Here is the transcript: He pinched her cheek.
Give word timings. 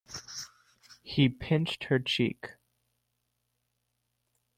He 1.03 1.29
pinched 1.29 1.83
her 1.83 1.99
cheek. 1.99 2.53